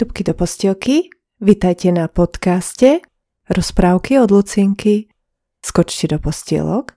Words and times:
dubky 0.00 0.24
do 0.24 0.32
postielky, 0.32 1.12
vitajte 1.44 1.92
na 1.92 2.08
podcaste 2.08 3.04
Rozprávky 3.52 4.16
od 4.16 4.32
Lucinky. 4.32 5.12
Skočte 5.60 6.08
do 6.08 6.16
postielok, 6.16 6.96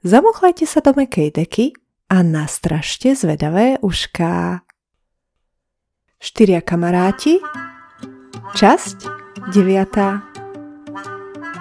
zamuchlajte 0.00 0.64
sa 0.64 0.80
do 0.80 0.96
mekej 0.96 1.36
deky 1.36 1.76
a 2.08 2.24
nastražte 2.24 3.12
zvedavé 3.12 3.76
ušká. 3.84 4.64
Štyria 6.16 6.64
kamaráti, 6.64 7.44
časť 8.56 8.96
9. 9.52 10.00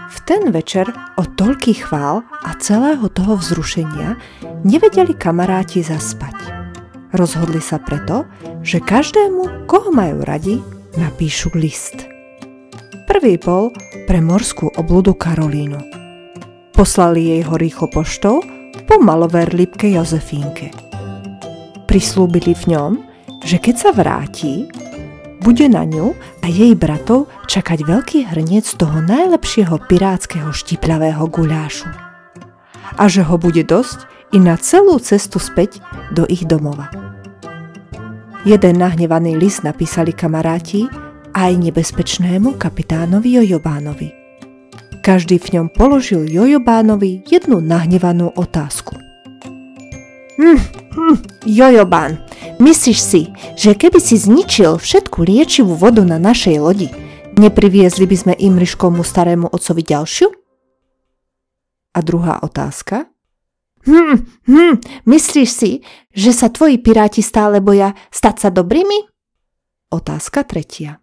V 0.10 0.18
ten 0.24 0.48
večer 0.56 0.88
od 1.20 1.28
toľkých 1.36 1.92
chvál 1.92 2.24
a 2.24 2.56
celého 2.56 3.12
toho 3.12 3.36
vzrušenia 3.36 4.16
nevedeli 4.64 5.12
kamaráti 5.12 5.84
zaspať. 5.84 6.39
Rozhodli 7.10 7.58
sa 7.58 7.82
preto, 7.82 8.30
že 8.62 8.78
každému, 8.78 9.66
koho 9.66 9.90
majú 9.90 10.22
radi, 10.22 10.62
napíšu 10.94 11.50
list. 11.58 12.06
Prvý 13.10 13.42
bol 13.42 13.74
pre 14.06 14.22
morskú 14.22 14.70
obludu 14.78 15.18
Karolínu. 15.18 15.82
Poslali 16.70 17.34
jej 17.34 17.42
ho 17.42 17.58
rýchlo 17.58 17.90
poštou 17.90 18.46
po 18.86 18.96
maloverlípke 19.02 19.90
Jozefínke. 19.90 20.70
Prislúbili 21.90 22.54
v 22.54 22.78
ňom, 22.78 22.92
že 23.42 23.58
keď 23.58 23.76
sa 23.76 23.90
vráti, 23.90 24.70
bude 25.42 25.66
na 25.66 25.90
ňu 25.90 26.14
a 26.46 26.48
jej 26.52 26.78
bratov 26.78 27.26
čakať 27.50 27.90
veľký 27.90 28.20
hrniec 28.30 28.70
toho 28.78 29.02
najlepšieho 29.02 29.82
pirátskeho 29.90 30.54
štipľavého 30.54 31.26
guľášu. 31.26 31.90
A 33.00 33.04
že 33.10 33.26
ho 33.26 33.42
bude 33.42 33.66
dosť 33.66 34.06
i 34.30 34.38
na 34.38 34.60
celú 34.62 35.02
cestu 35.02 35.42
späť 35.42 35.82
do 36.14 36.28
ich 36.30 36.46
domova. 36.46 36.99
Jeden 38.50 38.82
nahnevaný 38.82 39.38
list 39.38 39.62
napísali 39.62 40.10
kamaráti 40.10 40.90
aj 41.38 41.54
nebezpečnému 41.54 42.58
kapitánovi 42.58 43.38
Jojobánovi. 43.38 44.10
Každý 45.06 45.38
v 45.38 45.48
ňom 45.54 45.68
položil 45.70 46.26
Jojobánovi 46.26 47.30
jednu 47.30 47.62
nahnevanú 47.62 48.34
otázku. 48.34 48.98
Hm, 50.42 50.58
hm, 50.66 51.16
Jojobán, 51.46 52.26
myslíš 52.58 52.98
si, 52.98 53.30
že 53.54 53.78
keby 53.78 54.02
si 54.02 54.18
zničil 54.18 54.82
všetku 54.82 55.22
liečivú 55.30 55.78
vodu 55.78 56.02
na 56.02 56.18
našej 56.18 56.58
lodi, 56.58 56.90
nepriviezli 57.38 58.10
by 58.10 58.18
sme 58.18 58.34
Imriškomu 58.34 59.06
starému 59.06 59.54
otcovi 59.54 59.86
ďalšiu? 59.86 60.28
A 61.94 62.00
druhá 62.02 62.42
otázka. 62.42 63.14
Hm, 63.88 64.16
hm, 64.48 64.76
myslíš 65.08 65.50
si, 65.50 65.72
že 66.12 66.36
sa 66.36 66.52
tvoji 66.52 66.82
piráti 66.84 67.24
stále 67.24 67.64
boja 67.64 67.96
stať 68.12 68.36
sa 68.48 68.50
dobrými? 68.52 69.08
Otázka 69.90 70.44
tretia. 70.44 71.00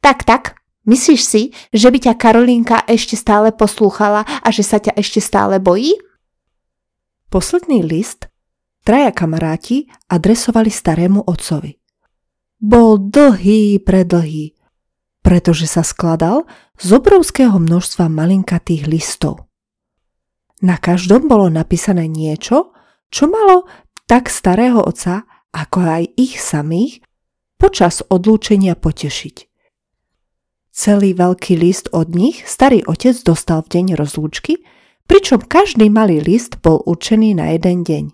Tak, 0.00 0.24
tak, 0.24 0.56
myslíš 0.88 1.22
si, 1.22 1.42
že 1.74 1.92
by 1.92 1.98
ťa 2.08 2.14
Karolínka 2.16 2.88
ešte 2.88 3.18
stále 3.18 3.52
poslúchala 3.52 4.24
a 4.24 4.48
že 4.48 4.64
sa 4.64 4.80
ťa 4.80 4.96
ešte 4.96 5.20
stále 5.20 5.60
bojí? 5.60 5.98
Posledný 7.28 7.84
list 7.84 8.32
traja 8.86 9.12
kamaráti 9.12 9.90
adresovali 10.08 10.72
starému 10.72 11.28
otcovi. 11.28 11.76
Bol 12.58 13.12
dlhý, 13.12 13.84
predlhý, 13.84 14.56
pretože 15.20 15.68
sa 15.68 15.84
skladal 15.84 16.48
z 16.80 16.96
obrovského 16.96 17.60
množstva 17.60 18.08
malinkatých 18.08 18.88
listov. 18.88 19.47
Na 20.58 20.74
každom 20.74 21.30
bolo 21.30 21.46
napísané 21.46 22.10
niečo, 22.10 22.74
čo 23.14 23.30
malo 23.30 23.70
tak 24.10 24.26
starého 24.26 24.82
otca, 24.82 25.22
ako 25.54 25.78
aj 25.84 26.04
ich 26.18 26.42
samých, 26.42 27.04
počas 27.58 28.02
odlúčenia 28.06 28.74
potešiť. 28.74 29.46
Celý 30.74 31.10
veľký 31.14 31.58
list 31.58 31.90
od 31.90 32.14
nich 32.14 32.46
starý 32.46 32.86
otec 32.86 33.18
dostal 33.26 33.66
v 33.66 33.78
deň 33.78 33.86
rozlúčky, 33.98 34.62
pričom 35.10 35.42
každý 35.42 35.90
malý 35.90 36.22
list 36.22 36.62
bol 36.62 36.82
určený 36.86 37.34
na 37.34 37.50
jeden 37.54 37.82
deň. 37.82 38.04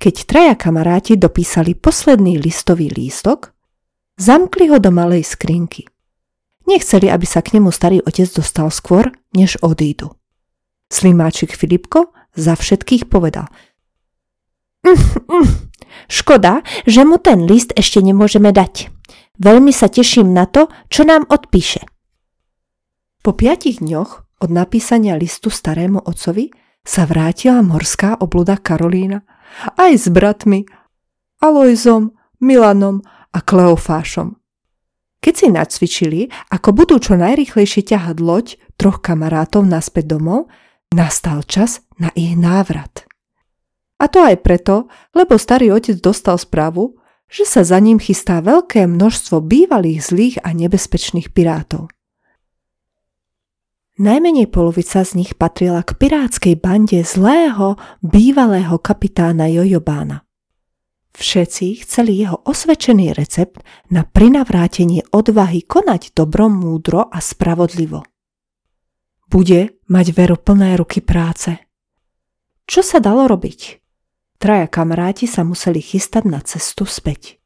Keď 0.00 0.14
traja 0.24 0.54
kamaráti 0.56 1.20
dopísali 1.20 1.76
posledný 1.76 2.40
listový 2.40 2.88
lístok, 2.88 3.52
zamkli 4.16 4.72
ho 4.72 4.80
do 4.80 4.88
malej 4.88 5.28
skrinky. 5.28 5.84
Nechceli, 6.64 7.12
aby 7.12 7.26
sa 7.28 7.44
k 7.44 7.60
nemu 7.60 7.68
starý 7.68 8.00
otec 8.00 8.28
dostal 8.32 8.72
skôr, 8.72 9.12
než 9.36 9.60
odídu. 9.60 10.19
Slimáčik 10.90 11.54
Filipko 11.54 12.10
za 12.34 12.58
všetkých 12.58 13.06
povedal. 13.06 13.46
Mm, 14.82 14.98
mm, 15.30 15.48
škoda, 16.10 16.66
že 16.84 17.06
mu 17.06 17.22
ten 17.22 17.46
list 17.46 17.70
ešte 17.78 18.02
nemôžeme 18.02 18.50
dať. 18.50 18.90
Veľmi 19.40 19.72
sa 19.72 19.88
teším 19.88 20.34
na 20.34 20.44
to, 20.44 20.68
čo 20.92 21.06
nám 21.06 21.24
odpíše. 21.30 21.86
Po 23.20 23.32
piatich 23.36 23.80
dňoch 23.80 24.40
od 24.40 24.50
napísania 24.50 25.16
listu 25.16 25.52
starému 25.52 26.00
otcovi 26.04 26.52
sa 26.80 27.04
vrátila 27.04 27.60
morská 27.60 28.16
obluda 28.24 28.56
Karolína 28.56 29.20
aj 29.76 29.92
s 29.96 30.06
bratmi 30.08 30.64
Alojzom, 31.44 32.16
Milanom 32.40 33.04
a 33.36 33.38
Kleofášom. 33.44 34.40
Keď 35.20 35.34
si 35.36 35.46
nacvičili, 35.52 36.20
ako 36.48 36.72
budú 36.72 36.96
čo 36.96 37.20
najrychlejšie 37.20 37.84
ťahať 37.84 38.16
loď 38.24 38.46
troch 38.80 39.04
kamarátov 39.04 39.68
naspäť 39.68 40.16
domov, 40.16 40.48
nastal 40.90 41.46
čas 41.46 41.80
na 41.98 42.10
ich 42.18 42.34
návrat. 42.34 43.06
A 44.00 44.08
to 44.08 44.24
aj 44.24 44.42
preto, 44.42 44.90
lebo 45.14 45.36
starý 45.36 45.70
otec 45.70 46.00
dostal 46.00 46.40
správu, 46.40 46.98
že 47.30 47.46
sa 47.46 47.62
za 47.62 47.78
ním 47.78 48.02
chystá 48.02 48.42
veľké 48.42 48.90
množstvo 48.90 49.38
bývalých 49.44 50.00
zlých 50.02 50.36
a 50.42 50.50
nebezpečných 50.50 51.30
pirátov. 51.30 51.92
Najmenej 54.00 54.48
polovica 54.48 55.04
z 55.04 55.12
nich 55.12 55.36
patrila 55.36 55.84
k 55.84 55.92
pirátskej 55.94 56.56
bande 56.56 57.04
zlého, 57.04 57.76
bývalého 58.00 58.80
kapitána 58.80 59.46
Jojobána. 59.52 60.24
Všetci 61.12 61.84
chceli 61.84 62.24
jeho 62.24 62.40
osvedčený 62.48 63.12
recept 63.12 63.60
na 63.92 64.08
prinavrátenie 64.08 65.04
odvahy 65.12 65.60
konať 65.68 66.16
dobro, 66.16 66.48
múdro 66.48 67.12
a 67.12 67.20
spravodlivo. 67.20 68.00
Bude 69.30 69.78
mať 69.86 70.06
veru 70.10 70.34
plné 70.34 70.74
ruky 70.74 70.98
práce. 70.98 71.54
Čo 72.66 72.82
sa 72.82 72.98
dalo 72.98 73.30
robiť? 73.30 73.78
Traja 74.42 74.66
kamaráti 74.66 75.30
sa 75.30 75.46
museli 75.46 75.78
chystať 75.78 76.26
na 76.26 76.42
cestu 76.42 76.82
späť. 76.82 77.38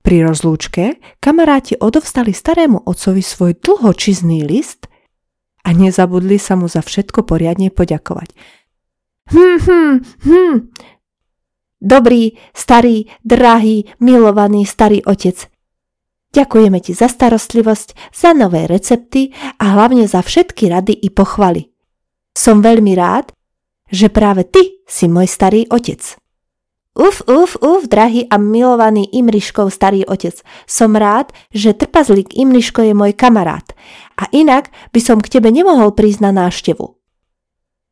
Pri 0.00 0.24
rozlúčke 0.24 1.00
kamaráti 1.20 1.76
odovstali 1.80 2.32
starému 2.32 2.84
otcovi 2.84 3.20
svoj 3.24 3.56
dlhočizný 3.56 4.44
list 4.44 4.88
a 5.64 5.76
nezabudli 5.76 6.40
sa 6.40 6.56
mu 6.56 6.68
za 6.68 6.80
všetko 6.80 7.24
poriadne 7.24 7.68
poďakovať. 7.68 8.32
Hm, 9.32 9.58
hm, 9.64 9.94
hm. 10.24 10.56
Dobrý, 11.80 12.36
starý, 12.52 13.08
drahý, 13.24 13.88
milovaný 13.96 14.68
starý 14.68 15.00
otec. 15.04 15.49
Ďakujeme 16.30 16.78
ti 16.78 16.94
za 16.94 17.10
starostlivosť, 17.10 18.14
za 18.14 18.30
nové 18.30 18.70
recepty 18.70 19.34
a 19.58 19.74
hlavne 19.74 20.06
za 20.06 20.22
všetky 20.22 20.70
rady 20.70 20.94
i 20.94 21.10
pochvaly. 21.10 21.74
Som 22.30 22.62
veľmi 22.62 22.94
rád, 22.94 23.34
že 23.90 24.06
práve 24.06 24.46
ty 24.46 24.86
si 24.86 25.10
môj 25.10 25.26
starý 25.26 25.66
otec. 25.66 25.98
Uf, 26.94 27.22
uf, 27.26 27.58
uf, 27.58 27.86
drahý 27.86 28.26
a 28.30 28.38
milovaný 28.38 29.10
Imriškov 29.10 29.74
starý 29.74 30.06
otec. 30.06 30.38
Som 30.70 30.94
rád, 30.94 31.34
že 31.50 31.74
trpazlík 31.74 32.34
Imriško 32.34 32.86
je 32.86 32.94
môj 32.94 33.14
kamarát. 33.14 33.66
A 34.14 34.30
inak 34.30 34.70
by 34.94 35.00
som 35.02 35.18
k 35.18 35.38
tebe 35.38 35.50
nemohol 35.50 35.94
prísť 35.94 36.20
na 36.22 36.30
náštevu. 36.46 36.99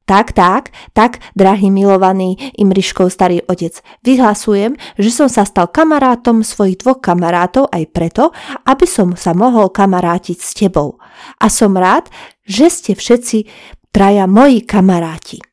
Tak, 0.08 0.32
tak, 0.32 0.72
tak, 0.96 1.20
drahý 1.36 1.68
milovaný 1.68 2.40
Imriškov 2.56 3.12
starý 3.12 3.44
otec, 3.44 3.76
vyhlasujem, 4.00 4.80
že 4.96 5.10
som 5.12 5.28
sa 5.28 5.44
stal 5.44 5.68
kamarátom 5.68 6.40
svojich 6.40 6.80
dvoch 6.80 7.04
kamarátov 7.04 7.68
aj 7.68 7.84
preto, 7.92 8.32
aby 8.64 8.88
som 8.88 9.12
sa 9.20 9.36
mohol 9.36 9.68
kamarátiť 9.68 10.38
s 10.40 10.56
tebou. 10.56 10.96
A 11.36 11.52
som 11.52 11.76
rád, 11.76 12.08
že 12.48 12.72
ste 12.72 12.96
všetci 12.96 13.52
traja 13.92 14.24
moji 14.24 14.64
kamaráti. 14.64 15.44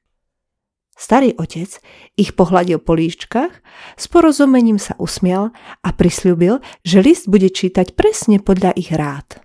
Starý 0.96 1.36
otec 1.36 1.76
ich 2.16 2.32
pohľadil 2.40 2.80
po 2.80 2.96
líščkach, 2.96 3.52
s 4.00 4.06
porozumením 4.08 4.80
sa 4.80 4.96
usmial 4.96 5.52
a 5.84 5.92
prisľúbil, 5.92 6.64
že 6.88 7.04
list 7.04 7.28
bude 7.28 7.52
čítať 7.52 7.92
presne 8.00 8.40
podľa 8.40 8.72
ich 8.80 8.96
rád. 8.96 9.44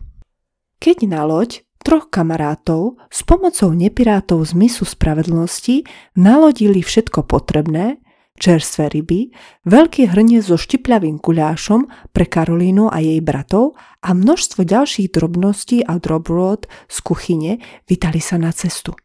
Keď 0.79 1.11
na 1.11 1.27
loď 1.27 1.67
troch 1.81 2.13
kamarátov 2.13 3.01
s 3.09 3.25
pomocou 3.25 3.73
nepirátov 3.73 4.45
z 4.45 4.53
misu 4.57 4.85
spravedlnosti 4.85 5.85
nalodili 6.17 6.85
všetko 6.85 7.25
potrebné, 7.25 8.01
čerstvé 8.41 8.89
ryby, 8.89 9.31
veľký 9.69 10.11
hrnie 10.13 10.41
so 10.41 10.57
štipľavým 10.57 11.21
kuľášom 11.21 12.13
pre 12.17 12.25
Karolínu 12.25 12.89
a 12.89 13.05
jej 13.05 13.21
bratov 13.21 13.77
a 14.01 14.17
množstvo 14.17 14.65
ďalších 14.65 15.13
drobností 15.13 15.85
a 15.85 16.01
drobrod 16.01 16.65
z 16.89 16.97
kuchyne 17.05 17.53
vydali 17.85 18.19
sa 18.19 18.41
na 18.41 18.51
cestu. 18.51 18.97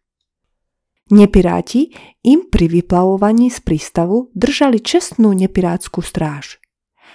Nepiráti 1.06 1.94
im 2.26 2.50
pri 2.50 2.66
vyplavovaní 2.66 3.54
z 3.54 3.62
prístavu 3.62 4.34
držali 4.34 4.82
čestnú 4.82 5.38
nepirátsku 5.38 6.02
stráž. 6.02 6.58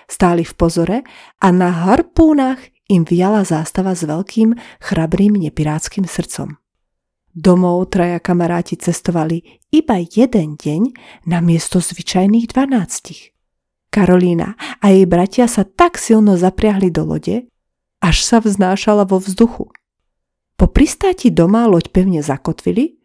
Stáli 0.06 0.46
v 0.46 0.54
pozore 0.54 0.98
a 1.42 1.48
na 1.50 1.74
harpúnach 1.74 2.62
im 2.90 3.06
viala 3.06 3.46
zástava 3.46 3.94
s 3.94 4.02
veľkým, 4.02 4.58
chrabrým, 4.82 5.38
nepirátským 5.38 6.10
srdcom. 6.10 6.58
Domov 7.30 7.94
traja 7.94 8.18
kamaráti 8.18 8.74
cestovali 8.74 9.62
iba 9.70 10.02
jeden 10.02 10.58
deň 10.58 10.82
na 11.30 11.38
miesto 11.38 11.78
zvyčajných 11.78 12.50
dvanáctich. 12.50 13.30
Karolína 13.94 14.58
a 14.82 14.90
jej 14.90 15.06
bratia 15.06 15.46
sa 15.46 15.62
tak 15.62 15.94
silno 15.94 16.34
zapriahli 16.34 16.90
do 16.90 17.06
lode, 17.06 17.46
až 18.02 18.16
sa 18.26 18.42
vznášala 18.42 19.06
vo 19.06 19.22
vzduchu. 19.22 19.70
Po 20.58 20.66
pristáti 20.66 21.30
doma 21.30 21.70
loď 21.70 21.94
pevne 21.94 22.20
zakotvili, 22.22 22.98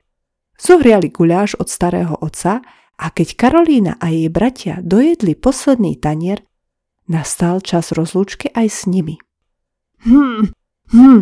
zohriali 0.58 1.14
guľáš 1.14 1.62
od 1.62 1.70
starého 1.70 2.18
otca 2.18 2.66
a 2.98 3.06
keď 3.14 3.38
Karolína 3.38 3.94
a 4.02 4.10
jej 4.10 4.30
bratia 4.34 4.82
dojedli 4.82 5.38
posledný 5.38 6.02
tanier, 6.02 6.42
nastal 7.06 7.62
čas 7.62 7.94
rozlúčky 7.94 8.50
aj 8.54 8.68
s 8.74 8.80
nimi. 8.90 9.22
Hm, 10.06 10.54
hm, 10.94 11.20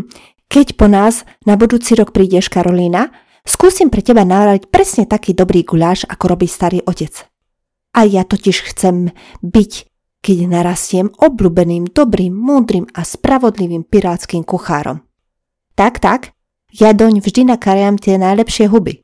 keď 0.51 0.75
po 0.75 0.91
nás 0.91 1.23
na 1.47 1.55
budúci 1.55 1.95
rok 1.95 2.11
prídeš, 2.11 2.51
Karolína, 2.51 3.15
skúsim 3.47 3.87
pre 3.87 4.03
teba 4.03 4.27
nárať 4.27 4.67
presne 4.67 5.07
taký 5.07 5.31
dobrý 5.31 5.63
guláš, 5.63 6.03
ako 6.03 6.35
robí 6.35 6.51
starý 6.51 6.83
otec. 6.83 7.31
A 7.95 8.03
ja 8.03 8.27
totiž 8.27 8.75
chcem 8.75 9.15
byť, 9.39 9.71
keď 10.19 10.37
narastiem 10.51 11.07
obľúbeným, 11.15 11.95
dobrým, 11.95 12.35
múdrym 12.35 12.91
a 12.91 13.07
spravodlivým 13.07 13.87
pirátským 13.87 14.43
kuchárom. 14.43 14.99
Tak, 15.79 16.03
tak, 16.03 16.35
ja 16.73 16.91
doň 16.91 17.23
vždy 17.23 17.55
nakariam 17.55 17.95
tie 17.95 18.19
najlepšie 18.19 18.67
huby. 18.67 18.99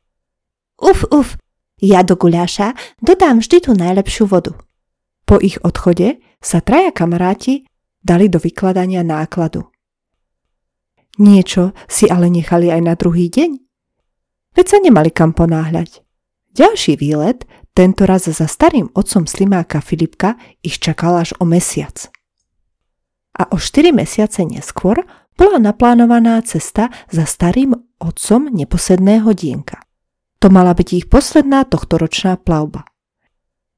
Uf, 0.76 1.08
uf, 1.08 1.40
ja 1.80 2.04
do 2.04 2.20
guľáša 2.20 2.76
dodám 3.00 3.40
vždy 3.40 3.64
tú 3.64 3.72
najlepšiu 3.72 4.28
vodu. 4.28 4.52
Po 5.24 5.40
ich 5.40 5.56
odchode 5.64 6.20
sa 6.42 6.60
traja 6.60 6.92
kamaráti 6.92 7.64
dali 8.02 8.26
do 8.28 8.42
vykladania 8.42 9.06
nákladu. 9.06 9.69
Niečo 11.20 11.76
si 11.84 12.08
ale 12.08 12.32
nechali 12.32 12.72
aj 12.72 12.80
na 12.80 12.96
druhý 12.96 13.28
deň. 13.28 13.60
Veď 14.56 14.66
sa 14.66 14.78
nemali 14.80 15.12
kam 15.12 15.36
ponáhľať. 15.36 16.00
Ďalší 16.56 16.96
výlet, 16.96 17.44
tento 17.76 18.08
raz 18.08 18.24
za 18.24 18.48
starým 18.48 18.88
otcom 18.96 19.28
Slimáka 19.28 19.84
Filipka, 19.84 20.40
ich 20.64 20.80
čakal 20.80 21.20
až 21.20 21.36
o 21.36 21.44
mesiac. 21.44 22.08
A 23.36 23.52
o 23.52 23.60
4 23.60 23.92
mesiace 23.92 24.48
neskôr 24.48 25.04
bola 25.36 25.60
naplánovaná 25.60 26.40
cesta 26.42 26.88
za 27.12 27.28
starým 27.28 27.76
otcom 28.00 28.48
neposedného 28.48 29.30
dienka. 29.36 29.80
To 30.40 30.48
mala 30.48 30.72
byť 30.72 30.88
ich 30.96 31.06
posledná 31.12 31.68
tohtoročná 31.68 32.40
plavba. 32.40 32.88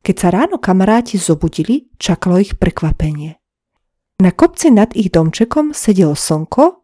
Keď 0.02 0.14
sa 0.18 0.28
ráno 0.30 0.58
kamaráti 0.62 1.18
zobudili, 1.18 1.90
čakalo 1.98 2.38
ich 2.38 2.54
prekvapenie. 2.58 3.38
Na 4.22 4.30
kopci 4.30 4.70
nad 4.70 4.94
ich 4.94 5.10
domčekom 5.10 5.74
sedelo 5.74 6.14
slnko 6.14 6.81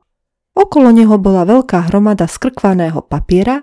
Okolo 0.58 0.90
neho 0.90 1.22
bola 1.22 1.46
veľká 1.46 1.87
hromada 1.87 2.26
skrkvaného 2.26 3.06
papiera 3.06 3.62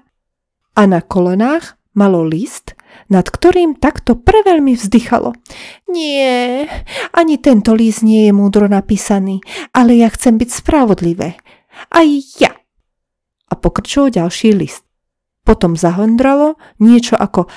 a 0.80 0.82
na 0.88 1.04
kolenách 1.04 1.76
malo 1.92 2.24
list, 2.24 2.72
nad 3.12 3.28
ktorým 3.28 3.76
takto 3.76 4.16
preveľmi 4.16 4.80
vzdychalo. 4.80 5.36
Nie, 5.92 6.64
ani 7.12 7.36
tento 7.44 7.76
list 7.76 8.00
nie 8.00 8.32
je 8.32 8.34
múdro 8.36 8.72
napísaný, 8.72 9.44
ale 9.76 10.00
ja 10.00 10.08
chcem 10.08 10.40
byť 10.40 10.50
spravodlivé. 10.52 11.36
Aj 11.92 12.08
ja. 12.40 12.56
A 13.52 13.54
pokrčilo 13.60 14.08
ďalší 14.08 14.56
list. 14.56 14.88
Potom 15.44 15.76
zahondralo 15.76 16.56
niečo 16.80 17.20
ako 17.20 17.52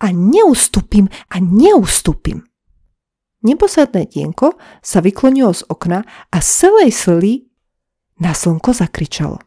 a 0.00 0.06
neustúpim 0.12 1.12
a 1.28 1.36
neustúpim. 1.44 2.40
Neposadné 3.44 4.08
dienko 4.08 4.56
sa 4.80 5.04
vyklonilo 5.04 5.52
z 5.52 5.62
okna 5.68 6.08
a 6.32 6.36
z 6.40 6.48
celej 6.66 6.90
sily 6.96 7.32
na 8.20 8.32
slnko 8.32 8.72
zakričalo. 8.72 9.38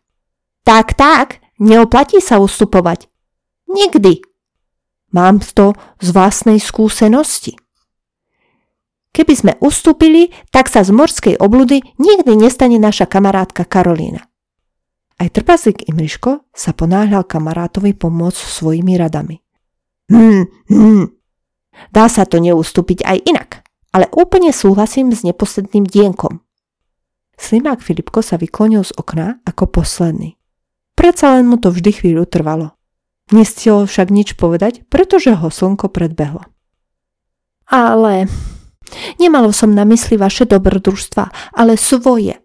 Tak, 0.64 0.94
tak, 0.94 1.42
neoplatí 1.58 2.22
sa 2.22 2.38
ustupovať. 2.38 3.10
Nikdy. 3.70 4.22
Mám 5.10 5.42
to 5.42 5.74
z 6.02 6.08
vlastnej 6.14 6.62
skúsenosti. 6.62 7.58
Keby 9.10 9.34
sme 9.34 9.54
ustúpili, 9.58 10.30
tak 10.54 10.70
sa 10.70 10.86
z 10.86 10.94
morskej 10.94 11.42
obludy 11.42 11.82
nikdy 11.98 12.38
nestane 12.38 12.78
naša 12.78 13.10
kamarátka 13.10 13.66
Karolína. 13.66 14.30
Aj 15.20 15.28
trpazík 15.28 15.90
Imriško 15.90 16.48
sa 16.54 16.72
ponáhľal 16.72 17.26
kamarátovi 17.26 17.98
pomôcť 17.98 18.40
svojimi 18.40 18.96
radami. 18.96 19.42
Hm, 20.14 20.46
hm. 20.70 21.06
Dá 21.90 22.06
sa 22.08 22.24
to 22.30 22.38
neustúpiť 22.38 23.04
aj 23.04 23.18
inak, 23.26 23.50
ale 23.92 24.08
úplne 24.14 24.54
súhlasím 24.54 25.12
s 25.12 25.26
neposledným 25.26 25.84
dienkom. 25.90 26.40
Slimák 27.50 27.82
Filipko 27.82 28.22
sa 28.22 28.38
vyklonil 28.38 28.86
z 28.86 28.94
okna 28.94 29.42
ako 29.42 29.82
posledný. 29.82 30.38
Predsa 30.94 31.34
len 31.34 31.50
mu 31.50 31.58
to 31.58 31.74
vždy 31.74 31.90
chvíľu 31.98 32.30
trvalo. 32.30 32.78
Nestiel 33.34 33.90
však 33.90 34.14
nič 34.14 34.38
povedať, 34.38 34.86
pretože 34.86 35.34
ho 35.34 35.50
slnko 35.50 35.90
predbehlo. 35.90 36.46
Ale 37.66 38.30
nemalo 39.18 39.50
som 39.50 39.74
na 39.74 39.82
mysli 39.90 40.14
vaše 40.14 40.46
dobrodružstva, 40.46 41.58
ale 41.58 41.74
svoje. 41.74 42.38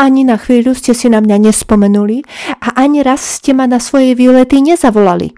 Ani 0.00 0.24
na 0.24 0.40
chvíľu 0.40 0.72
ste 0.72 0.96
si 0.96 1.12
na 1.12 1.20
mňa 1.20 1.52
nespomenuli 1.52 2.24
a 2.64 2.72
ani 2.72 3.04
raz 3.04 3.20
ste 3.20 3.52
ma 3.52 3.68
na 3.68 3.76
svoje 3.76 4.16
výlety 4.16 4.64
nezavolali. 4.64 5.36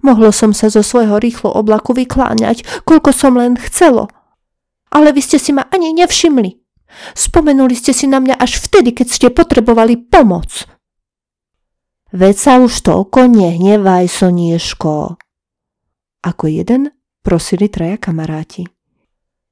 Mohlo 0.00 0.32
som 0.32 0.56
sa 0.56 0.72
zo 0.72 0.80
svojho 0.80 1.20
rýchlo 1.20 1.52
oblaku 1.52 1.92
vykláňať, 1.92 2.88
koľko 2.88 3.12
som 3.12 3.36
len 3.36 3.60
chcelo. 3.60 4.08
Ale 4.88 5.12
vy 5.12 5.20
ste 5.20 5.36
si 5.36 5.52
ma 5.52 5.68
ani 5.68 5.92
nevšimli. 5.92 6.65
Spomenuli 7.12 7.76
ste 7.76 7.92
si 7.92 8.08
na 8.08 8.22
mňa 8.22 8.40
až 8.40 8.60
vtedy, 8.62 8.96
keď 8.96 9.06
ste 9.08 9.28
potrebovali 9.28 9.96
pomoc. 10.08 10.64
Veď 12.14 12.36
sa 12.38 12.52
už 12.62 12.72
toľko 12.86 13.28
nehnevaj, 13.28 14.06
Sonieško. 14.08 15.18
Ako 16.22 16.44
jeden 16.46 16.94
prosili 17.20 17.66
traja 17.66 17.98
kamaráti. 17.98 18.64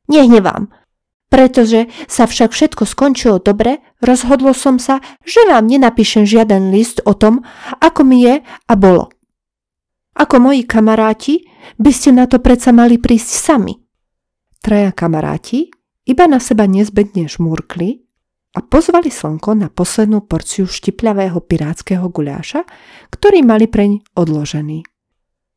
Nehnevám, 0.06 0.70
pretože 1.26 1.90
sa 2.06 2.30
však 2.30 2.54
všetko 2.54 2.86
skončilo 2.86 3.42
dobre, 3.42 3.82
rozhodlo 3.98 4.54
som 4.54 4.78
sa, 4.78 5.02
že 5.26 5.42
vám 5.50 5.66
nenapíšem 5.66 6.22
žiaden 6.22 6.70
list 6.70 7.02
o 7.02 7.18
tom, 7.18 7.42
ako 7.82 8.06
mi 8.06 8.22
je 8.22 8.38
a 8.46 8.74
bolo. 8.78 9.10
Ako 10.14 10.38
moji 10.38 10.62
kamaráti, 10.62 11.42
by 11.74 11.90
ste 11.90 12.14
na 12.14 12.30
to 12.30 12.38
predsa 12.38 12.70
mali 12.70 13.02
prísť 13.02 13.30
sami. 13.34 13.74
Traja 14.62 14.94
kamaráti 14.94 15.73
iba 16.04 16.24
na 16.28 16.40
seba 16.40 16.68
nezbedne 16.68 17.28
žmúrkli 17.28 18.04
a 18.54 18.62
pozvali 18.62 19.10
slnko 19.10 19.58
na 19.58 19.68
poslednú 19.72 20.22
porciu 20.22 20.70
štipľavého 20.70 21.40
pirátskeho 21.42 22.06
guľáša, 22.06 22.62
ktorý 23.10 23.42
mali 23.42 23.66
preň 23.66 24.04
odložený. 24.14 24.86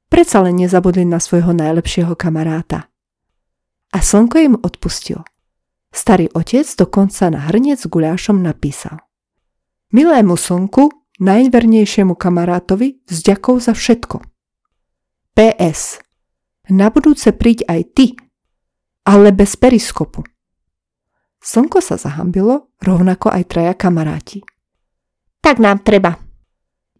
Predsa 0.07 0.41
len 0.41 0.57
nezabudli 0.57 1.03
na 1.03 1.19
svojho 1.19 1.51
najlepšieho 1.51 2.15
kamaráta. 2.15 2.87
A 3.91 3.99
slnko 3.99 4.37
im 4.39 4.55
odpustil. 4.55 5.21
Starý 5.91 6.31
otec 6.31 6.67
dokonca 6.75 7.27
na 7.31 7.47
hrniec 7.47 7.83
s 7.83 7.87
guľášom 7.87 8.39
napísal. 8.39 9.03
Milému 9.91 10.35
slnku, 10.35 10.91
najvernejšiemu 11.19 12.15
kamarátovi, 12.15 13.03
vzďakov 13.07 13.55
za 13.63 13.73
všetko. 13.75 14.19
PS. 15.37 16.01
Na 16.67 16.91
budúce 16.91 17.31
príď 17.31 17.63
aj 17.71 17.81
ty, 17.95 18.05
ale 19.07 19.31
bez 19.31 19.55
periskopu. 19.55 20.27
Slnko 21.41 21.79
sa 21.79 21.95
zahambilo, 21.95 22.73
rovnako 22.81 23.31
aj 23.31 23.43
traja 23.47 23.73
kamaráti. 23.77 24.43
Tak 25.41 25.61
nám 25.61 25.85
treba. 25.85 26.17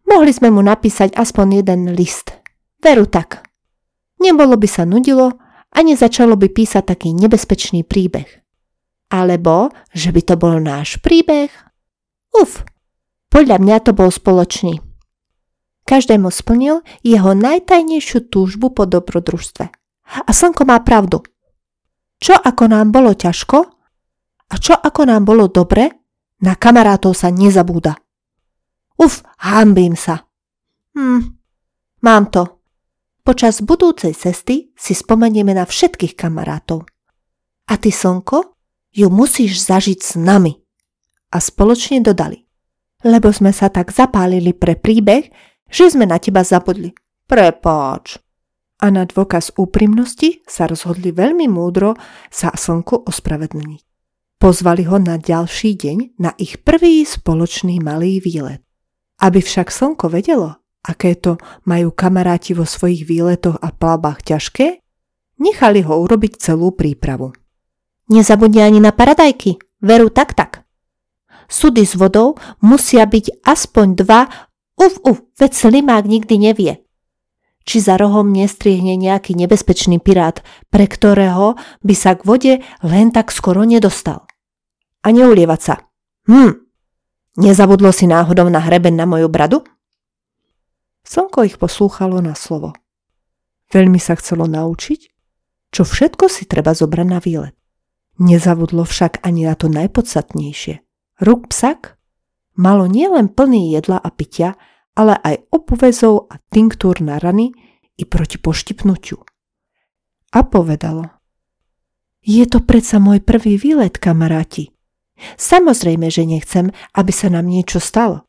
Mohli 0.08 0.32
sme 0.32 0.50
mu 0.54 0.64
napísať 0.64 1.18
aspoň 1.20 1.62
jeden 1.64 1.92
list. 1.92 2.32
Veru 2.80 3.10
tak. 3.10 3.44
Nebolo 4.24 4.56
by 4.56 4.68
sa 4.70 4.88
nudilo 4.88 5.36
a 5.68 5.78
nezačalo 5.84 6.40
by 6.40 6.48
písať 6.48 6.84
taký 6.96 7.12
nebezpečný 7.12 7.84
príbeh. 7.84 8.28
Alebo, 9.12 9.72
že 9.92 10.16
by 10.16 10.22
to 10.24 10.36
bol 10.40 10.56
náš 10.64 11.00
príbeh. 11.04 11.52
Uf, 12.34 12.64
podľa 13.28 13.60
mňa 13.60 13.78
to 13.84 13.92
bol 13.92 14.08
spoločný. 14.08 14.80
Každému 15.88 16.28
splnil 16.28 16.84
jeho 17.04 17.32
najtajnejšiu 17.32 18.28
túžbu 18.28 18.76
po 18.76 18.84
dobrodružstve. 18.84 19.66
A 20.08 20.30
slnko 20.32 20.68
má 20.68 20.80
pravdu. 20.84 21.24
Čo 22.20 22.36
ako 22.36 22.72
nám 22.72 22.92
bolo 22.92 23.16
ťažko, 23.16 23.77
a 24.48 24.56
čo 24.56 24.76
ako 24.76 25.08
nám 25.08 25.28
bolo 25.28 25.52
dobre, 25.52 25.92
na 26.44 26.54
kamarátov 26.56 27.18
sa 27.18 27.34
nezabúda. 27.34 27.98
Uf, 28.98 29.22
hambím 29.42 29.98
sa. 29.98 30.26
Hm, 30.98 31.38
mám 32.02 32.24
to. 32.34 32.62
Počas 33.22 33.60
budúcej 33.60 34.16
cesty 34.16 34.72
si 34.74 34.94
spomenieme 34.96 35.52
na 35.52 35.68
všetkých 35.68 36.16
kamarátov. 36.16 36.88
A 37.68 37.76
ty, 37.76 37.92
Slnko, 37.92 38.56
ju 38.96 39.08
musíš 39.12 39.68
zažiť 39.68 40.00
s 40.00 40.16
nami. 40.16 40.56
A 41.36 41.44
spoločne 41.44 42.00
dodali. 42.00 42.48
Lebo 43.04 43.30
sme 43.36 43.52
sa 43.52 43.68
tak 43.68 43.92
zapálili 43.92 44.56
pre 44.56 44.80
príbeh, 44.80 45.28
že 45.68 45.92
sme 45.92 46.08
na 46.08 46.18
teba 46.18 46.48
zabudli. 46.48 46.96
Prepáč. 47.28 48.18
A 48.80 48.94
na 48.94 49.04
dôkaz 49.04 49.58
úprimnosti 49.60 50.40
sa 50.48 50.70
rozhodli 50.70 51.12
veľmi 51.12 51.52
múdro 51.52 52.00
sa 52.32 52.56
slnku 52.56 53.04
ospravedlniť. 53.04 53.87
Pozvali 54.38 54.86
ho 54.86 55.02
na 55.02 55.18
ďalší 55.18 55.74
deň 55.74 56.22
na 56.22 56.30
ich 56.38 56.62
prvý 56.62 57.02
spoločný 57.02 57.82
malý 57.82 58.22
výlet. 58.22 58.62
Aby 59.18 59.42
však 59.42 59.74
slnko 59.74 60.14
vedelo, 60.14 60.62
aké 60.86 61.18
to 61.18 61.42
majú 61.66 61.90
kamaráti 61.90 62.54
vo 62.54 62.62
svojich 62.62 63.10
výletoch 63.10 63.58
a 63.58 63.74
plavbách 63.74 64.22
ťažké, 64.22 64.78
nechali 65.42 65.82
ho 65.82 66.06
urobiť 66.06 66.38
celú 66.38 66.70
prípravu. 66.70 67.34
Nezabudni 68.14 68.62
ani 68.62 68.78
na 68.78 68.94
paradajky, 68.94 69.58
veru 69.82 70.14
tak 70.14 70.38
tak. 70.38 70.70
Sudy 71.50 71.82
s 71.82 71.98
vodou 71.98 72.38
musia 72.62 73.10
byť 73.10 73.42
aspoň 73.42 73.88
dva, 73.98 74.30
uf 74.78 75.02
uf, 75.02 75.18
veď 75.34 75.52
slimák 75.58 76.06
nikdy 76.06 76.38
nevie. 76.38 76.86
Či 77.66 77.82
za 77.82 77.98
rohom 77.98 78.30
nestriehne 78.30 79.02
nejaký 79.02 79.34
nebezpečný 79.34 79.98
pirát, 79.98 80.46
pre 80.70 80.86
ktorého 80.86 81.58
by 81.82 81.96
sa 81.98 82.14
k 82.14 82.22
vode 82.22 82.54
len 82.86 83.10
tak 83.10 83.34
skoro 83.34 83.66
nedostal. 83.66 84.27
A 85.08 85.16
neulievať 85.16 85.62
sa. 85.64 85.88
Hm, 86.28 86.68
nezabudlo 87.40 87.96
si 87.96 88.12
náhodou 88.12 88.52
na 88.52 88.60
hreben 88.60 89.00
na 89.00 89.08
moju 89.08 89.32
bradu? 89.32 89.64
Slnko 91.08 91.48
ich 91.48 91.56
poslúchalo 91.56 92.20
na 92.20 92.36
slovo. 92.36 92.76
Veľmi 93.72 94.04
sa 94.04 94.20
chcelo 94.20 94.52
naučiť, 94.52 95.08
čo 95.72 95.88
všetko 95.88 96.28
si 96.28 96.44
treba 96.44 96.76
zobrať 96.76 97.08
na 97.08 97.24
výlet. 97.24 97.56
Nezabudlo 98.20 98.84
však 98.84 99.24
ani 99.24 99.48
na 99.48 99.56
to 99.56 99.72
najpodstatnejšie. 99.72 100.84
Ruk 101.24 101.56
psak 101.56 101.96
malo 102.60 102.84
nielen 102.92 103.32
plný 103.32 103.72
jedla 103.80 104.04
a 104.04 104.12
pitia, 104.12 104.60
ale 104.92 105.16
aj 105.24 105.48
opuvezov 105.56 106.28
a 106.28 106.44
tinktúr 106.52 107.00
na 107.00 107.16
rany 107.16 107.56
i 107.96 108.04
proti 108.04 108.44
poštipnutiu. 108.44 109.24
A 110.36 110.44
povedalo. 110.44 111.08
Je 112.28 112.44
to 112.44 112.60
predsa 112.60 113.00
môj 113.00 113.24
prvý 113.24 113.56
výlet, 113.56 113.96
kamaráti. 113.96 114.76
Samozrejme, 115.38 116.08
že 116.14 116.30
nechcem, 116.30 116.70
aby 116.94 117.12
sa 117.12 117.28
nám 117.34 117.50
niečo 117.50 117.82
stalo. 117.82 118.26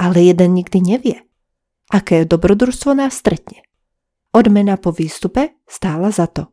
Ale 0.00 0.20
jeden 0.24 0.56
nikdy 0.56 0.78
nevie, 0.80 1.18
aké 1.92 2.24
dobrodružstvo 2.24 2.96
nás 2.96 3.16
stretne. 3.16 3.64
Odmena 4.30 4.78
po 4.78 4.94
výstupe 4.94 5.58
stála 5.68 6.08
za 6.14 6.30
to. 6.30 6.48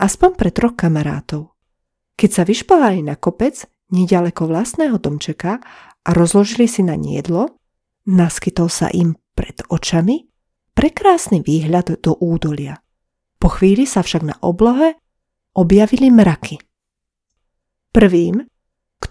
Aspoň 0.00 0.30
pre 0.38 0.50
troch 0.54 0.76
kamarátov. 0.76 1.52
Keď 2.16 2.30
sa 2.30 2.42
vyšplhali 2.46 3.04
na 3.04 3.18
kopec, 3.18 3.66
nedaleko 3.92 4.48
vlastného 4.48 4.96
domčeka 4.96 5.60
a 6.02 6.10
rozložili 6.14 6.64
si 6.70 6.80
na 6.80 6.96
jedlo, 6.96 7.58
Naskytol 8.02 8.66
sa 8.66 8.90
im 8.90 9.14
pred 9.38 9.62
očami 9.70 10.26
prekrásny 10.74 11.38
výhľad 11.38 12.02
do 12.02 12.18
údolia. 12.18 12.82
Po 13.38 13.46
chvíli 13.46 13.86
sa 13.86 14.02
však 14.02 14.22
na 14.26 14.34
oblohe 14.42 14.98
objavili 15.54 16.10
mraky. 16.10 16.58
Prvým, 17.94 18.42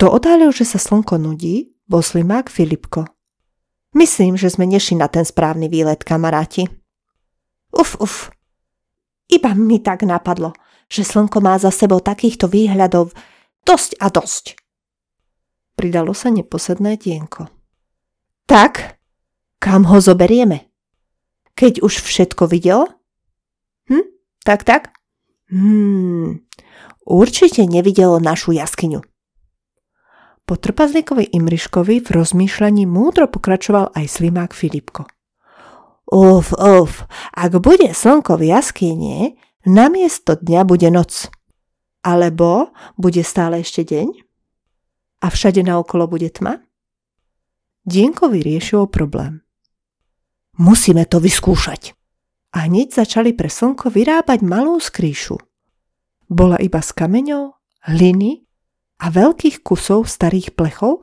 kto 0.01 0.17
odhalil, 0.17 0.49
že 0.49 0.65
sa 0.65 0.81
slnko 0.81 1.21
nudí, 1.21 1.77
bol 1.85 2.01
slimák 2.01 2.49
Filipko. 2.49 3.05
Myslím, 3.93 4.33
že 4.33 4.49
sme 4.49 4.65
nešli 4.65 4.97
na 4.97 5.05
ten 5.05 5.21
správny 5.21 5.69
výlet, 5.69 6.01
kamaráti. 6.01 6.65
Uf, 7.69 8.01
uf. 8.01 8.33
Iba 9.29 9.53
mi 9.53 9.77
tak 9.77 10.01
napadlo, 10.01 10.57
že 10.89 11.05
slnko 11.05 11.45
má 11.45 11.53
za 11.61 11.69
sebou 11.69 12.01
takýchto 12.01 12.49
výhľadov 12.49 13.13
dosť 13.61 14.01
a 14.01 14.09
dosť. 14.09 14.57
Pridalo 15.77 16.17
sa 16.17 16.33
neposedné 16.33 16.97
dienko. 16.97 17.53
Tak, 18.49 18.97
kam 19.61 19.85
ho 19.85 20.01
zoberieme? 20.01 20.65
Keď 21.53 21.85
už 21.85 22.01
všetko 22.01 22.49
videl? 22.49 22.89
Hm, 23.85 24.09
tak, 24.41 24.65
tak. 24.65 24.97
Hmm, 25.53 26.41
určite 27.05 27.69
nevidelo 27.69 28.17
našu 28.17 28.57
jaskyňu. 28.57 29.10
Po 30.45 30.59
trpazlíkovi 30.59 31.31
Imriškovi 31.31 32.03
v 32.03 32.09
rozmýšľaní 32.11 32.83
múdro 32.83 33.31
pokračoval 33.31 33.95
aj 33.95 34.05
slimák 34.19 34.51
Filipko. 34.51 35.07
Uf, 36.11 36.51
uf, 36.59 37.07
ak 37.31 37.51
bude 37.63 37.95
slnko 37.95 38.35
v 38.35 38.51
jaskyne, 38.51 39.39
namiesto 39.63 40.35
dňa 40.35 40.61
bude 40.67 40.91
noc. 40.91 41.31
Alebo 42.03 42.75
bude 42.99 43.23
stále 43.23 43.63
ešte 43.63 43.87
deň? 43.87 44.07
A 45.23 45.31
všade 45.31 45.63
naokolo 45.63 46.11
bude 46.11 46.27
tma? 46.27 46.59
Dienko 47.87 48.27
vyriešilo 48.27 48.91
problém. 48.91 49.45
Musíme 50.59 51.07
to 51.07 51.23
vyskúšať. 51.23 51.95
A 52.51 52.67
hneď 52.67 52.91
začali 52.91 53.31
pre 53.31 53.47
slnko 53.47 53.87
vyrábať 53.87 54.43
malú 54.43 54.75
skrýšu. 54.83 55.39
Bola 56.27 56.59
iba 56.59 56.83
z 56.83 56.91
kameňov, 56.91 57.55
hliny 57.87 58.50
a 59.01 59.05
veľkých 59.09 59.65
kusov 59.65 60.05
starých 60.05 60.53
plechov, 60.53 61.01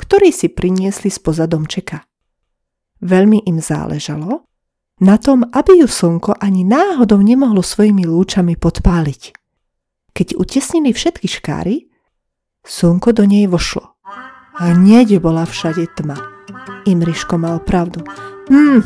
ktorí 0.00 0.32
si 0.32 0.48
priniesli 0.48 1.12
z 1.12 1.20
domčeka. 1.46 2.04
Veľmi 3.04 3.44
im 3.44 3.60
záležalo 3.60 4.48
na 5.04 5.20
tom, 5.20 5.44
aby 5.52 5.84
ju 5.84 5.88
slnko 5.88 6.40
ani 6.40 6.64
náhodou 6.64 7.20
nemohlo 7.20 7.60
svojimi 7.60 8.08
lúčami 8.08 8.56
podpáliť. 8.56 9.36
Keď 10.16 10.40
utesnili 10.40 10.96
všetky 10.96 11.28
škáry, 11.28 11.92
slnko 12.64 13.12
do 13.12 13.28
nej 13.28 13.44
vošlo 13.44 13.96
hneď 14.58 15.20
bola 15.20 15.44
všade 15.44 15.84
tma. 16.00 16.16
Imriško 16.88 17.36
mal 17.36 17.60
pravdu. 17.60 18.00
Hm, 18.48 18.80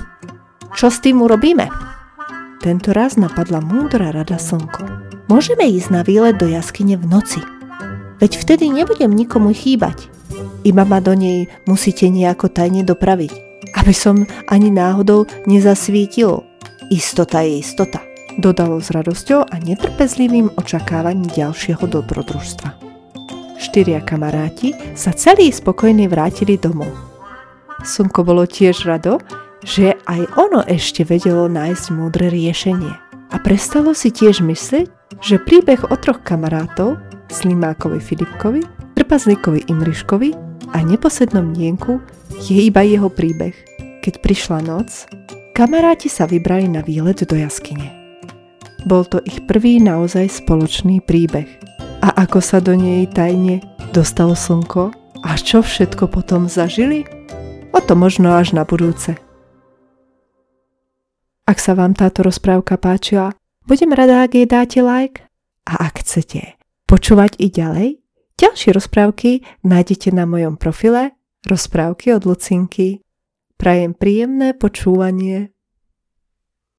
čo 0.75 0.91
s 0.91 0.99
tým 0.99 1.23
urobíme? 1.23 1.71
Tento 2.61 2.93
raz 2.93 3.17
napadla 3.17 3.63
múdra 3.63 4.13
rada 4.13 4.37
slnko. 4.37 4.85
Môžeme 5.31 5.65
ísť 5.71 5.89
na 5.95 6.03
výlet 6.03 6.37
do 6.37 6.51
jaskyne 6.51 6.99
v 6.99 7.07
noci. 7.07 7.41
Veď 8.21 8.37
vtedy 8.37 8.69
nebudem 8.69 9.11
nikomu 9.11 9.57
chýbať. 9.57 10.13
Iba 10.63 10.85
ma 10.85 11.01
do 11.01 11.17
nej 11.17 11.49
musíte 11.65 12.07
nejako 12.13 12.53
tajne 12.53 12.85
dopraviť, 12.85 13.33
aby 13.81 13.95
som 13.97 14.29
ani 14.47 14.69
náhodou 14.69 15.25
nezasvítil. 15.49 16.45
Istota 16.93 17.41
je 17.43 17.65
istota, 17.65 18.05
dodalo 18.37 18.79
s 18.79 18.93
radosťou 18.93 19.49
a 19.49 19.55
netrpezlivým 19.59 20.53
očakávaním 20.61 21.33
ďalšieho 21.33 21.89
dobrodružstva 21.89 22.91
štyria 23.71 24.03
kamaráti 24.03 24.75
sa 24.99 25.15
celí 25.15 25.53
spokojní 25.55 26.11
vrátili 26.11 26.59
domov. 26.59 26.91
Slnko 27.87 28.27
bolo 28.27 28.43
tiež 28.43 28.83
rado, 28.83 29.23
že 29.63 29.95
aj 30.11 30.27
ono 30.35 30.67
ešte 30.67 31.07
vedelo 31.07 31.47
nájsť 31.47 31.85
múdre 31.95 32.35
riešenie. 32.35 32.91
A 33.31 33.37
prestalo 33.39 33.95
si 33.95 34.11
tiež 34.11 34.43
myslieť, 34.43 34.91
že 35.23 35.39
príbeh 35.39 35.87
o 35.87 35.95
troch 35.95 36.19
kamarátov, 36.27 36.99
Slimákovi 37.31 38.03
Filipkovi, 38.03 38.63
Trpazlíkovi 38.99 39.71
Imriškovi 39.71 40.35
a 40.75 40.83
neposednom 40.83 41.55
Nienku 41.55 42.03
je 42.43 42.67
iba 42.67 42.83
jeho 42.83 43.07
príbeh. 43.07 43.55
Keď 44.03 44.15
prišla 44.19 44.67
noc, 44.67 45.07
kamaráti 45.55 46.11
sa 46.11 46.27
vybrali 46.27 46.67
na 46.67 46.83
výlet 46.83 47.23
do 47.23 47.37
jaskyne. 47.39 47.91
Bol 48.85 49.07
to 49.07 49.23
ich 49.25 49.45
prvý 49.45 49.79
naozaj 49.79 50.43
spoločný 50.43 51.05
príbeh 51.05 51.47
a 52.01 52.09
ako 52.25 52.41
sa 52.41 52.59
do 52.59 52.73
nej 52.73 53.05
tajne 53.07 53.61
dostalo 53.93 54.33
slnko 54.33 54.95
a 55.21 55.31
čo 55.37 55.61
všetko 55.61 56.09
potom 56.09 56.49
zažili? 56.49 57.05
O 57.71 57.79
to 57.79 57.93
možno 57.93 58.35
až 58.35 58.57
na 58.57 58.65
budúce. 58.65 59.21
Ak 61.45 61.59
sa 61.59 61.75
vám 61.77 61.93
táto 61.93 62.25
rozprávka 62.25 62.79
páčila, 62.81 63.37
budem 63.67 63.93
rada, 63.93 64.25
ak 64.25 64.33
jej 64.33 64.47
dáte 64.47 64.81
like 64.81 65.27
a 65.69 65.91
ak 65.91 66.01
chcete 66.01 66.60
počúvať 66.91 67.39
i 67.39 67.55
ďalej, 67.55 68.03
ďalšie 68.35 68.75
rozprávky 68.75 69.47
nájdete 69.63 70.11
na 70.11 70.27
mojom 70.27 70.59
profile 70.59 71.15
Rozprávky 71.47 72.19
od 72.19 72.27
Lucinky. 72.27 73.07
Prajem 73.55 73.95
príjemné 73.95 74.59
počúvanie. 74.59 75.55